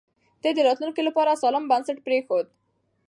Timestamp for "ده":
0.41-0.49